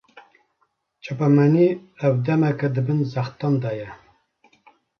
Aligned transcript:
Çapemenî, 1.03 1.69
ev 2.07 2.15
demeke 2.25 2.67
di 2.75 2.81
bin 2.87 2.99
zextan 3.13 3.53
de 3.63 3.71
ye 3.79 3.89